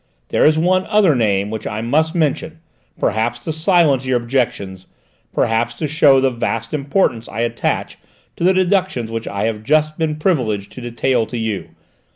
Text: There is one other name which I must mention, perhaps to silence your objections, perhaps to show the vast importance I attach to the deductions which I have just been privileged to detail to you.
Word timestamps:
There 0.29 0.47
is 0.47 0.57
one 0.57 0.87
other 0.87 1.13
name 1.13 1.51
which 1.51 1.67
I 1.67 1.81
must 1.81 2.15
mention, 2.15 2.59
perhaps 2.99 3.37
to 3.41 3.53
silence 3.53 4.03
your 4.03 4.17
objections, 4.17 4.87
perhaps 5.31 5.75
to 5.75 5.87
show 5.87 6.19
the 6.19 6.31
vast 6.31 6.73
importance 6.73 7.29
I 7.29 7.41
attach 7.41 7.99
to 8.37 8.43
the 8.43 8.51
deductions 8.55 9.11
which 9.11 9.27
I 9.27 9.43
have 9.43 9.61
just 9.63 9.99
been 9.99 10.15
privileged 10.15 10.71
to 10.71 10.81
detail 10.81 11.27
to 11.27 11.37
you. 11.37 11.69